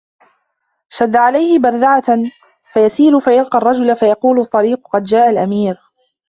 [0.89, 2.13] شَدَّ عَلَيْهِ بَرْذَعَةً
[2.73, 5.79] فَيَسِيرُ فَيَلْقَى الرَّجُلَ فَيَقُولُ الطَّرِيقُ قَدْ جَاءَ الْأَمِيرُ